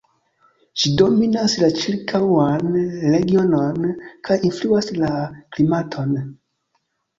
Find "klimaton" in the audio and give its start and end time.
5.37-6.19